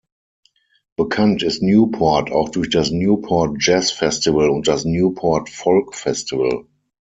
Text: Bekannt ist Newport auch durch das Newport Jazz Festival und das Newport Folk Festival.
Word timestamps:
Bekannt 0.97 1.43
ist 1.43 1.61
Newport 1.61 2.31
auch 2.31 2.49
durch 2.49 2.71
das 2.71 2.89
Newport 2.89 3.57
Jazz 3.59 3.91
Festival 3.91 4.49
und 4.49 4.67
das 4.67 4.83
Newport 4.83 5.51
Folk 5.51 5.93
Festival. 5.93 6.65